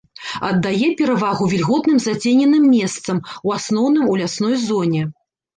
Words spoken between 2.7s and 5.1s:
месцам, у асноўным у лясной зоне.